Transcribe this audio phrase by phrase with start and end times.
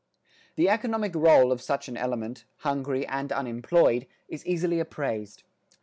[0.55, 5.43] The economic rôle of such an element, hungry and unemployed, is easily appraised.